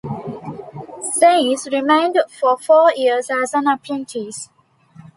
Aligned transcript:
Zeiss 1.19 1.67
remained 1.71 2.17
for 2.27 2.57
four 2.57 2.91
years 2.95 3.29
as 3.29 3.53
an 3.53 3.67
apprentice. 3.67 4.49